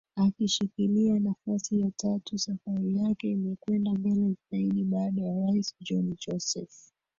[0.15, 6.79] akishikilia nafasi ya tatu Safari yake imekwenda mbele zaidi baada ya Rais John Joseph